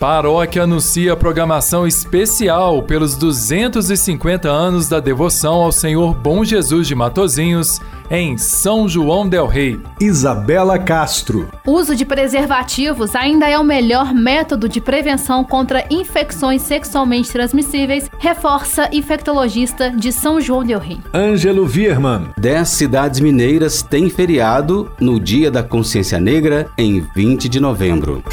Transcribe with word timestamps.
Paróquia 0.00 0.62
anuncia 0.62 1.14
programação 1.14 1.86
especial 1.86 2.82
pelos 2.82 3.16
250 3.16 4.48
anos 4.48 4.88
da 4.88 4.98
devoção 4.98 5.56
ao 5.56 5.70
Senhor 5.70 6.14
Bom 6.14 6.42
Jesus 6.42 6.88
de 6.88 6.94
Matozinhos 6.94 7.82
em 8.10 8.38
São 8.38 8.88
João 8.88 9.28
del 9.28 9.46
Rei. 9.46 9.78
Isabela 10.00 10.78
Castro. 10.78 11.50
Uso 11.66 11.94
de 11.94 12.06
preservativos 12.06 13.14
ainda 13.14 13.46
é 13.46 13.58
o 13.58 13.62
melhor 13.62 14.14
método 14.14 14.70
de 14.70 14.80
prevenção 14.80 15.44
contra 15.44 15.84
infecções 15.90 16.62
sexualmente 16.62 17.30
transmissíveis, 17.30 18.10
reforça 18.18 18.88
infectologista 18.90 19.90
de 19.90 20.10
São 20.12 20.40
João 20.40 20.64
del 20.64 20.80
Rei. 20.80 20.98
Ângelo 21.12 21.66
Virman. 21.66 22.28
Dez 22.38 22.70
cidades 22.70 23.20
mineiras 23.20 23.82
têm 23.82 24.08
feriado 24.08 24.90
no 24.98 25.20
Dia 25.20 25.50
da 25.50 25.62
Consciência 25.62 26.18
Negra 26.18 26.70
em 26.78 27.06
20 27.14 27.50
de 27.50 27.60
novembro. 27.60 28.24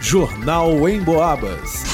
Jornal 0.00 0.88
em 0.88 0.98
Boabas. 0.98 1.84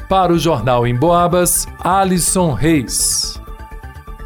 Para 0.09 0.33
o 0.33 0.39
Jornal 0.39 0.87
em 0.87 0.95
Boabas, 0.95 1.67
Alisson 1.81 2.53
Reis. 2.53 3.43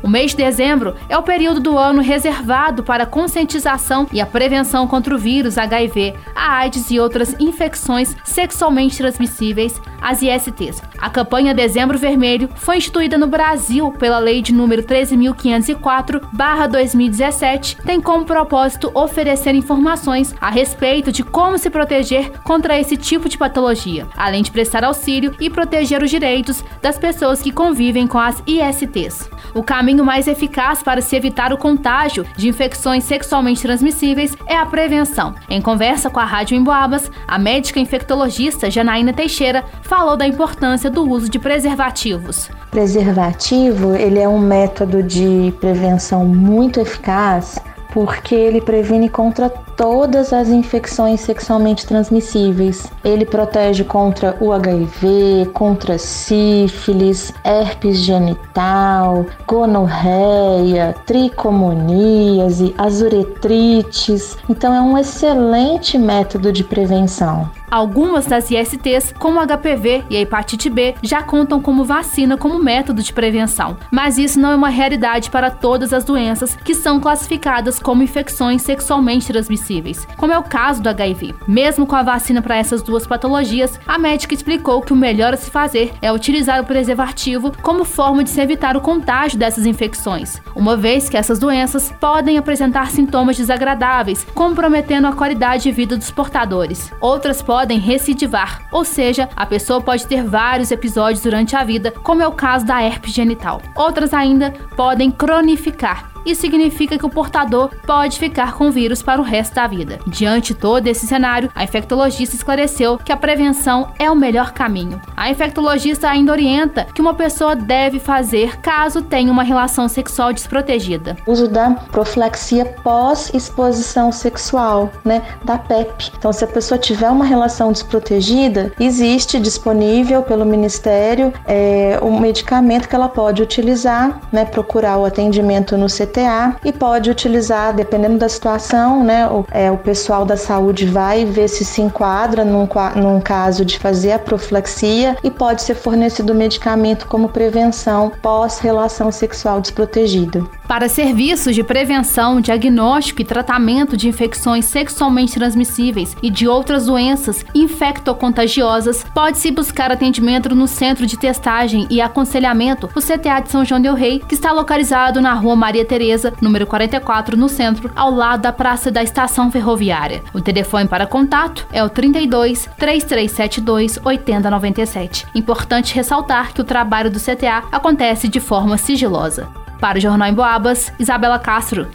O 0.02 0.08
mês 0.08 0.32
de 0.32 0.36
dezembro 0.38 0.94
é 1.08 1.16
o 1.16 1.22
período 1.22 1.58
do 1.58 1.78
ano 1.78 2.02
reservado 2.02 2.82
para 2.82 3.04
a 3.04 3.06
conscientização 3.06 4.06
e 4.12 4.20
a 4.20 4.26
prevenção 4.26 4.86
contra 4.86 5.14
o 5.14 5.18
vírus 5.18 5.56
HIV, 5.56 6.14
a 6.34 6.56
AIDS 6.58 6.90
e 6.90 7.00
outras 7.00 7.34
infecções 7.40 8.14
sexualmente 8.24 8.98
transmissíveis, 8.98 9.80
as 10.00 10.22
ISTs. 10.22 10.82
A 10.98 11.10
campanha 11.10 11.54
Dezembro 11.54 11.98
Vermelho 11.98 12.48
foi 12.56 12.78
instituída 12.78 13.18
no 13.18 13.26
Brasil 13.26 13.90
pela 13.92 14.18
Lei 14.18 14.40
de 14.42 14.52
número 14.52 14.82
13.504/2017, 14.82 17.76
tem 17.84 18.00
como 18.00 18.24
propósito 18.24 18.90
oferecer 18.94 19.54
informações 19.54 20.34
a 20.40 20.50
respeito 20.50 21.12
de 21.12 21.22
como 21.22 21.58
se 21.58 21.70
proteger 21.70 22.32
contra 22.42 22.76
esse 22.78 22.96
tipo 22.96 23.28
de 23.28 23.38
patologia, 23.38 24.06
além 24.16 24.42
de 24.42 24.50
prestar 24.50 24.82
auxílio 24.84 25.34
e 25.40 25.50
proteger 25.50 26.02
os 26.02 26.10
direitos 26.10 26.64
das 26.80 26.98
pessoas 26.98 27.42
que 27.42 27.52
convivem 27.52 28.06
com 28.06 28.18
as 28.18 28.42
ISTs. 28.46 29.28
O 29.54 29.62
caminho 29.62 30.04
mais 30.04 30.28
eficaz 30.28 30.82
para 30.82 31.00
se 31.00 31.16
evitar 31.16 31.52
o 31.52 31.58
contágio 31.58 32.24
de 32.36 32.48
infecções 32.48 33.04
sexualmente 33.04 33.62
transmissíveis 33.62 34.36
é 34.46 34.56
a 34.56 34.66
prevenção. 34.66 35.34
Em 35.48 35.60
conversa 35.60 36.10
com 36.10 36.20
a 36.20 36.24
Rádio 36.24 36.56
Emboabas, 36.56 37.10
a 37.26 37.38
médica 37.38 37.80
infectologista 37.80 38.70
Janaína 38.70 39.12
Teixeira 39.12 39.64
falou 39.82 40.16
da 40.16 40.26
importância 40.26 40.90
do 40.90 41.08
uso 41.08 41.28
de 41.28 41.38
preservativos. 41.38 42.50
Preservativo, 42.70 43.94
ele 43.96 44.18
é 44.18 44.28
um 44.28 44.38
método 44.38 45.02
de 45.02 45.52
prevenção 45.60 46.24
muito 46.24 46.80
eficaz 46.80 47.58
porque 47.92 48.34
ele 48.34 48.60
previne 48.60 49.08
contra 49.08 49.48
todas 49.48 50.32
as 50.32 50.48
infecções 50.48 51.20
sexualmente 51.20 51.86
transmissíveis. 51.86 52.90
Ele 53.04 53.24
protege 53.24 53.84
contra 53.84 54.36
o 54.40 54.52
HIV, 54.52 55.50
contra 55.54 55.98
sífilis, 55.98 57.32
herpes 57.44 57.98
genital, 57.98 59.24
gonorreia, 59.46 60.94
tricomoníase, 61.06 62.74
azuretrites. 62.76 64.36
Então 64.48 64.74
é 64.74 64.80
um 64.80 64.98
excelente 64.98 65.96
método 65.96 66.52
de 66.52 66.62
prevenção. 66.62 67.50
Algumas 67.70 68.26
das 68.26 68.50
ISTs, 68.50 69.14
como 69.16 69.38
o 69.38 69.46
HPV 69.46 70.04
e 70.10 70.16
a 70.16 70.20
hepatite 70.20 70.68
B, 70.68 70.96
já 71.02 71.22
contam 71.22 71.60
como 71.60 71.84
vacina 71.84 72.36
como 72.36 72.58
método 72.58 73.00
de 73.00 73.12
prevenção. 73.12 73.76
Mas 73.92 74.18
isso 74.18 74.40
não 74.40 74.50
é 74.50 74.56
uma 74.56 74.68
realidade 74.68 75.30
para 75.30 75.52
todas 75.52 75.92
as 75.92 76.04
doenças 76.04 76.56
que 76.56 76.74
são 76.74 76.98
classificadas 76.98 77.78
como 77.78 78.02
infecções 78.02 78.62
sexualmente 78.62 79.28
transmissíveis, 79.28 80.04
como 80.16 80.32
é 80.32 80.38
o 80.38 80.42
caso 80.42 80.82
do 80.82 80.88
HIV. 80.88 81.34
Mesmo 81.46 81.86
com 81.86 81.94
a 81.94 82.02
vacina 82.02 82.42
para 82.42 82.56
essas 82.56 82.82
duas 82.82 83.06
patologias, 83.06 83.78
a 83.86 83.98
médica 83.98 84.34
explicou 84.34 84.82
que 84.82 84.92
o 84.92 84.96
melhor 84.96 85.32
a 85.32 85.36
se 85.36 85.50
fazer 85.50 85.92
é 86.02 86.12
utilizar 86.12 86.60
o 86.60 86.66
preservativo 86.66 87.52
como 87.62 87.84
forma 87.84 88.24
de 88.24 88.30
se 88.30 88.40
evitar 88.40 88.76
o 88.76 88.80
contágio 88.80 89.38
dessas 89.38 89.64
infecções, 89.64 90.40
uma 90.56 90.76
vez 90.76 91.08
que 91.08 91.16
essas 91.16 91.38
doenças 91.38 91.92
podem 92.00 92.36
apresentar 92.36 92.90
sintomas 92.90 93.36
desagradáveis, 93.36 94.26
comprometendo 94.34 95.06
a 95.06 95.12
qualidade 95.12 95.62
de 95.64 95.72
vida 95.72 95.96
dos 95.96 96.10
portadores. 96.10 96.92
Outras 97.00 97.40
podem 97.40 97.59
podem 97.60 97.78
recidivar, 97.78 98.62
ou 98.72 98.86
seja, 98.86 99.28
a 99.36 99.44
pessoa 99.44 99.82
pode 99.82 100.06
ter 100.06 100.24
vários 100.24 100.70
episódios 100.70 101.22
durante 101.22 101.54
a 101.54 101.62
vida, 101.62 101.90
como 101.90 102.22
é 102.22 102.26
o 102.26 102.32
caso 102.32 102.64
da 102.64 102.82
herpes 102.82 103.12
genital. 103.12 103.60
Outras 103.76 104.14
ainda 104.14 104.50
podem 104.74 105.10
cronificar, 105.10 106.10
Isso 106.24 106.40
significa 106.40 106.98
que 106.98 107.06
o 107.06 107.10
portador 107.10 107.70
pode 107.86 108.18
ficar 108.18 108.54
com 108.54 108.68
o 108.68 108.72
vírus 108.72 109.02
para 109.02 109.20
o 109.20 109.24
resto 109.24 109.54
da 109.54 109.66
vida. 109.66 109.98
Diante 110.06 110.54
todo 110.54 110.86
esse 110.86 111.06
cenário, 111.06 111.50
a 111.54 111.64
infectologista 111.64 112.36
esclareceu 112.36 112.98
que 112.98 113.12
a 113.12 113.16
prevenção 113.16 113.92
é 113.98 114.10
o 114.10 114.16
melhor 114.16 114.52
caminho. 114.52 115.00
A 115.16 115.30
infectologista 115.30 116.08
ainda 116.08 116.32
orienta 116.32 116.86
que 116.94 117.00
uma 117.00 117.14
pessoa 117.14 117.56
deve 117.56 117.98
fazer 117.98 118.58
caso 118.60 119.02
tenha 119.02 119.30
uma 119.30 119.42
relação 119.42 119.88
sexual 119.88 120.32
desprotegida. 120.32 121.16
O 121.26 121.32
uso 121.32 121.48
da 121.48 121.70
profilaxia 121.90 122.64
pós-exposição 122.82 124.12
sexual, 124.12 124.90
né, 125.04 125.22
da 125.44 125.58
PEP. 125.58 126.12
Então, 126.16 126.32
se 126.32 126.44
a 126.44 126.48
pessoa 126.48 126.78
tiver 126.78 127.10
uma 127.10 127.24
relação 127.24 127.72
desprotegida, 127.72 128.72
existe 128.78 129.38
disponível 129.38 130.22
pelo 130.22 130.44
Ministério 130.44 131.32
é, 131.46 131.98
um 132.02 132.18
medicamento 132.18 132.88
que 132.88 132.94
ela 132.94 133.08
pode 133.08 133.42
utilizar, 133.42 134.20
né, 134.32 134.44
procurar 134.44 134.98
o 134.98 135.04
atendimento 135.04 135.76
no 135.76 135.88
CTA 136.10 136.56
e 136.64 136.72
pode 136.72 137.10
utilizar, 137.10 137.74
dependendo 137.74 138.18
da 138.18 138.28
situação, 138.28 139.02
né, 139.04 139.26
o, 139.28 139.44
é, 139.50 139.70
o 139.70 139.78
pessoal 139.78 140.24
da 140.24 140.36
saúde 140.36 140.86
vai 140.86 141.24
ver 141.24 141.48
se 141.48 141.64
se 141.64 141.80
enquadra 141.80 142.44
num, 142.44 142.68
num 142.96 143.20
caso 143.20 143.64
de 143.64 143.78
fazer 143.78 144.12
a 144.12 144.18
profilaxia 144.18 145.16
e 145.22 145.30
pode 145.30 145.62
ser 145.62 145.74
fornecido 145.74 146.34
medicamento 146.34 147.06
como 147.06 147.28
prevenção 147.28 148.12
pós-relação 148.22 149.10
sexual 149.10 149.60
desprotegida. 149.60 150.44
Para 150.70 150.88
serviços 150.88 151.56
de 151.56 151.64
prevenção, 151.64 152.40
diagnóstico 152.40 153.20
e 153.20 153.24
tratamento 153.24 153.96
de 153.96 154.06
infecções 154.06 154.66
sexualmente 154.66 155.34
transmissíveis 155.34 156.16
e 156.22 156.30
de 156.30 156.46
outras 156.46 156.86
doenças 156.86 157.44
infectocontagiosas, 157.52 159.04
pode-se 159.12 159.50
buscar 159.50 159.90
atendimento 159.90 160.54
no 160.54 160.68
Centro 160.68 161.08
de 161.08 161.18
Testagem 161.18 161.88
e 161.90 162.00
Aconselhamento, 162.00 162.88
o 162.94 163.00
CTA 163.00 163.40
de 163.40 163.50
São 163.50 163.64
João 163.64 163.82
del 163.82 163.94
Rei, 163.94 164.20
que 164.20 164.36
está 164.36 164.52
localizado 164.52 165.20
na 165.20 165.34
Rua 165.34 165.56
Maria 165.56 165.84
Tereza, 165.84 166.32
número 166.40 166.68
44, 166.68 167.36
no 167.36 167.48
centro, 167.48 167.90
ao 167.96 168.12
lado 168.12 168.42
da 168.42 168.52
Praça 168.52 168.92
da 168.92 169.02
Estação 169.02 169.50
Ferroviária. 169.50 170.22
O 170.32 170.40
telefone 170.40 170.86
para 170.86 171.04
contato 171.04 171.66
é 171.72 171.82
o 171.82 171.88
32 171.88 172.70
3372 172.78 173.98
8097. 174.04 175.26
Importante 175.34 175.96
ressaltar 175.96 176.54
que 176.54 176.60
o 176.60 176.64
trabalho 176.64 177.10
do 177.10 177.18
CTA 177.18 177.64
acontece 177.72 178.28
de 178.28 178.38
forma 178.38 178.78
sigilosa. 178.78 179.48
Para 179.80 179.96
o 179.96 180.00
Jornal 180.00 180.28
em 180.28 180.34
Boabas, 180.34 180.92
Isabela 180.98 181.38
Castro. 181.38 181.88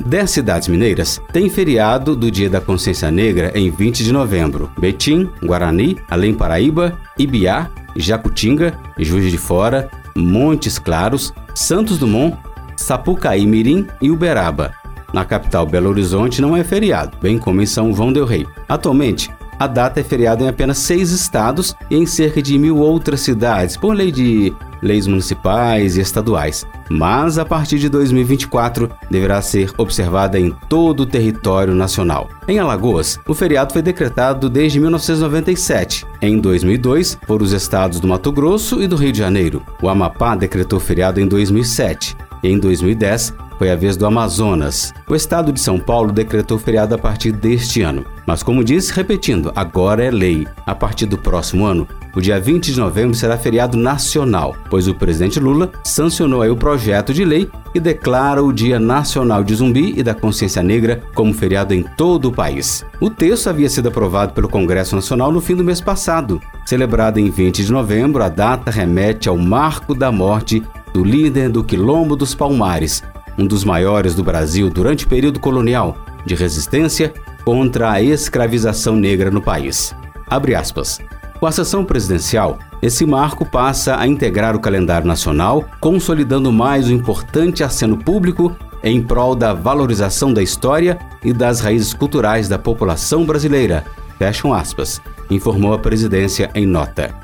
Dez 0.00 0.30
cidades 0.30 0.68
mineiras 0.68 1.20
têm 1.32 1.50
feriado 1.50 2.16
do 2.16 2.30
Dia 2.30 2.48
da 2.48 2.60
Consciência 2.60 3.10
Negra 3.10 3.52
em 3.54 3.70
20 3.70 4.02
de 4.02 4.12
novembro. 4.12 4.70
Betim, 4.78 5.28
Guarani, 5.42 5.98
Além 6.08 6.32
Paraíba, 6.32 6.98
Ibiá, 7.18 7.68
Jacutinga, 7.94 8.72
Juiz 8.98 9.30
de 9.30 9.36
Fora, 9.36 9.90
Montes 10.16 10.78
Claros, 10.78 11.34
Santos 11.54 11.98
Dumont, 11.98 12.38
Sapucaí 12.76 13.46
Mirim 13.46 13.86
e 14.00 14.10
Uberaba. 14.10 14.72
Na 15.12 15.24
capital 15.24 15.66
Belo 15.66 15.90
Horizonte 15.90 16.40
não 16.40 16.56
é 16.56 16.64
feriado, 16.64 17.18
bem 17.20 17.38
como 17.38 17.60
em 17.60 17.66
São 17.66 17.92
João 17.92 18.12
del 18.12 18.24
Rei. 18.24 18.46
Atualmente, 18.68 19.30
a 19.58 19.66
data 19.66 20.00
é 20.00 20.02
feriado 20.02 20.44
em 20.44 20.48
apenas 20.48 20.78
seis 20.78 21.10
estados 21.10 21.74
e 21.90 21.96
em 21.96 22.06
cerca 22.06 22.42
de 22.42 22.58
mil 22.58 22.78
outras 22.78 23.20
cidades, 23.20 23.76
por 23.76 23.94
lei 23.94 24.12
de 24.12 24.52
leis 24.82 25.06
municipais 25.06 25.96
e 25.96 26.00
estaduais. 26.00 26.66
Mas 26.88 27.38
a 27.38 27.44
partir 27.44 27.78
de 27.78 27.88
2024 27.88 28.90
deverá 29.10 29.42
ser 29.42 29.72
observada 29.76 30.38
em 30.38 30.50
todo 30.68 31.00
o 31.00 31.06
território 31.06 31.74
nacional. 31.74 32.28
Em 32.46 32.58
Alagoas, 32.58 33.18
o 33.26 33.34
feriado 33.34 33.72
foi 33.72 33.82
decretado 33.82 34.48
desde 34.48 34.78
1997. 34.78 36.06
Em 36.22 36.38
2002, 36.38 37.18
por 37.26 37.42
os 37.42 37.52
estados 37.52 37.98
do 37.98 38.08
Mato 38.08 38.30
Grosso 38.30 38.82
e 38.82 38.86
do 38.86 38.96
Rio 38.96 39.12
de 39.12 39.18
Janeiro. 39.18 39.62
O 39.82 39.88
Amapá 39.88 40.36
decretou 40.36 40.78
feriado 40.78 41.20
em 41.20 41.26
2007. 41.26 42.16
E 42.42 42.48
em 42.48 42.58
2010, 42.58 43.34
foi 43.58 43.70
a 43.70 43.76
vez 43.76 43.96
do 43.96 44.06
Amazonas. 44.06 44.92
O 45.08 45.14
estado 45.14 45.52
de 45.52 45.60
São 45.60 45.78
Paulo 45.78 46.12
decretou 46.12 46.58
feriado 46.58 46.94
a 46.94 46.98
partir 46.98 47.32
deste 47.32 47.82
ano. 47.82 48.04
Mas, 48.26 48.42
como 48.42 48.64
disse, 48.64 48.92
repetindo, 48.92 49.52
agora 49.54 50.04
é 50.04 50.10
lei. 50.10 50.46
A 50.66 50.74
partir 50.74 51.06
do 51.06 51.16
próximo 51.16 51.64
ano, 51.64 51.86
o 52.14 52.20
dia 52.20 52.40
20 52.40 52.72
de 52.72 52.80
novembro 52.80 53.14
será 53.14 53.36
feriado 53.38 53.76
nacional, 53.76 54.56
pois 54.68 54.88
o 54.88 54.94
presidente 54.94 55.38
Lula 55.38 55.70
sancionou 55.84 56.42
aí 56.42 56.50
o 56.50 56.56
projeto 56.56 57.14
de 57.14 57.24
lei 57.24 57.48
que 57.72 57.78
declara 57.78 58.42
o 58.42 58.52
Dia 58.52 58.80
Nacional 58.80 59.44
de 59.44 59.54
Zumbi 59.54 59.94
e 59.96 60.02
da 60.02 60.14
Consciência 60.14 60.62
Negra 60.62 61.02
como 61.14 61.34
feriado 61.34 61.74
em 61.74 61.82
todo 61.82 62.28
o 62.28 62.32
país. 62.32 62.84
O 63.00 63.10
texto 63.10 63.48
havia 63.48 63.68
sido 63.68 63.88
aprovado 63.88 64.32
pelo 64.32 64.48
Congresso 64.48 64.96
Nacional 64.96 65.30
no 65.30 65.40
fim 65.40 65.54
do 65.54 65.62
mês 65.62 65.80
passado. 65.80 66.40
Celebrado 66.64 67.20
em 67.20 67.30
20 67.30 67.64
de 67.64 67.70
novembro, 67.70 68.22
a 68.22 68.28
data 68.28 68.70
remete 68.70 69.28
ao 69.28 69.36
marco 69.36 69.94
da 69.94 70.10
morte 70.10 70.62
do 70.92 71.04
líder 71.04 71.50
do 71.50 71.62
Quilombo 71.62 72.16
dos 72.16 72.34
Palmares, 72.34 73.02
um 73.38 73.46
dos 73.46 73.64
maiores 73.64 74.14
do 74.14 74.24
Brasil 74.24 74.70
durante 74.70 75.04
o 75.04 75.08
período 75.08 75.40
colonial, 75.40 75.96
de 76.24 76.34
resistência 76.34 77.12
contra 77.44 77.92
a 77.92 78.02
escravização 78.02 78.96
negra 78.96 79.30
no 79.30 79.40
país. 79.40 79.94
Abre 80.28 80.54
aspas. 80.54 81.00
Com 81.38 81.46
a 81.46 81.52
sessão 81.52 81.84
presidencial, 81.84 82.58
esse 82.80 83.04
marco 83.04 83.44
passa 83.44 83.98
a 83.98 84.06
integrar 84.06 84.56
o 84.56 84.60
calendário 84.60 85.06
nacional, 85.06 85.64
consolidando 85.80 86.52
mais 86.52 86.88
o 86.88 86.92
importante 86.92 87.62
aceno 87.62 87.96
público 87.96 88.56
em 88.82 89.02
prol 89.02 89.34
da 89.34 89.52
valorização 89.52 90.32
da 90.32 90.42
história 90.42 90.98
e 91.22 91.32
das 91.32 91.60
raízes 91.60 91.92
culturais 91.92 92.48
da 92.48 92.58
população 92.58 93.24
brasileira. 93.24 93.84
Fecham 94.18 94.52
aspas, 94.52 95.00
informou 95.30 95.74
a 95.74 95.78
presidência 95.78 96.50
em 96.54 96.66
nota. 96.66 97.14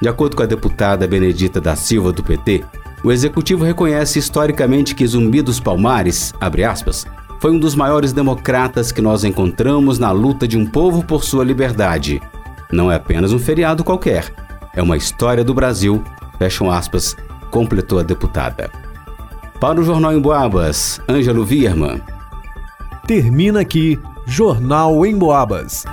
De 0.00 0.08
acordo 0.08 0.36
com 0.36 0.42
a 0.42 0.46
deputada 0.46 1.06
Benedita 1.06 1.60
da 1.60 1.74
Silva 1.76 2.12
do 2.12 2.22
PT, 2.22 2.64
o 3.04 3.12
executivo 3.12 3.64
reconhece 3.64 4.18
historicamente 4.18 4.94
que 4.94 5.06
Zumbi 5.06 5.42
dos 5.42 5.60
Palmares, 5.60 6.32
aspas, 6.40 7.06
foi 7.38 7.50
um 7.50 7.58
dos 7.58 7.74
maiores 7.74 8.14
democratas 8.14 8.90
que 8.90 9.02
nós 9.02 9.22
encontramos 9.24 9.98
na 9.98 10.10
luta 10.10 10.48
de 10.48 10.56
um 10.56 10.64
povo 10.64 11.04
por 11.04 11.22
sua 11.22 11.44
liberdade. 11.44 12.22
Não 12.72 12.90
é 12.90 12.94
apenas 12.94 13.30
um 13.34 13.38
feriado 13.38 13.84
qualquer, 13.84 14.32
é 14.74 14.82
uma 14.82 14.96
história 14.96 15.44
do 15.44 15.52
Brasil, 15.52 16.02
fecham 16.38 16.70
aspas, 16.70 17.14
completou 17.50 17.98
a 17.98 18.02
deputada. 18.02 18.70
Para 19.60 19.78
o 19.78 19.84
Jornal 19.84 20.14
em 20.14 20.20
Boabas, 20.20 20.98
Ângelo 21.06 21.44
Vierman. 21.44 22.00
Termina 23.06 23.60
aqui 23.60 24.00
Jornal 24.26 25.04
em 25.04 25.16
Boabas. 25.16 25.84